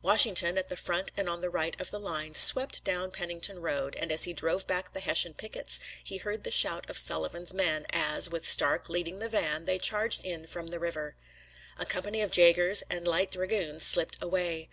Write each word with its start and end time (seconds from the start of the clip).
Washington, 0.00 0.56
at 0.56 0.70
the 0.70 0.78
front 0.78 1.12
and 1.14 1.28
on 1.28 1.42
the 1.42 1.50
right 1.50 1.78
of 1.78 1.90
the 1.90 2.00
line, 2.00 2.32
swept 2.32 2.84
down 2.84 3.10
the 3.10 3.16
Pennington 3.18 3.60
road, 3.60 3.94
and, 3.96 4.10
as 4.10 4.24
he 4.24 4.32
drove 4.32 4.66
back 4.66 4.90
the 4.94 5.00
Hessian 5.00 5.34
pickets, 5.34 5.78
he 6.02 6.16
heard 6.16 6.42
the 6.42 6.50
shout 6.50 6.88
of 6.88 6.96
Sullivan's 6.96 7.52
men 7.52 7.84
as, 7.90 8.30
with 8.30 8.48
Stark 8.48 8.88
leading 8.88 9.18
the 9.18 9.28
van, 9.28 9.66
they 9.66 9.78
charged 9.78 10.24
in 10.24 10.46
from 10.46 10.68
the 10.68 10.78
river. 10.80 11.16
A 11.78 11.84
company 11.84 12.22
of 12.22 12.30
jaegers 12.34 12.82
and 12.88 13.00
of 13.02 13.08
light 13.08 13.30
dragoons 13.30 13.84
slipped 13.84 14.16
away. 14.22 14.70